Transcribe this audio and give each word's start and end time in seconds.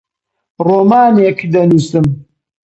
ڕۆمانێک 0.67 1.39
دەنووسم. 1.53 2.05